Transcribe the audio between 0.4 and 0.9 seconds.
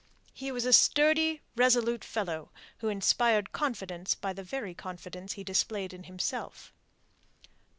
was a